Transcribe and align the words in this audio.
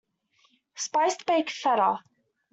Spicy 0.73 1.19
baked 1.27 1.51
feta. 1.51 1.99